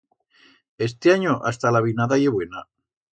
Estianyo 0.85 1.35
hasta 1.49 1.69
la 1.75 1.83
vinada 1.89 2.17
ye 2.23 2.33
buena. 2.39 2.65